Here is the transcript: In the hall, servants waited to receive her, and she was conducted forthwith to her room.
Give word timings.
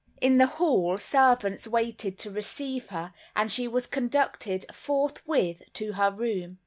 In 0.19 0.39
the 0.39 0.47
hall, 0.47 0.97
servants 0.97 1.67
waited 1.67 2.17
to 2.17 2.31
receive 2.31 2.87
her, 2.87 3.13
and 3.35 3.51
she 3.51 3.67
was 3.67 3.85
conducted 3.85 4.65
forthwith 4.73 5.61
to 5.73 5.93
her 5.93 6.09
room. 6.09 6.57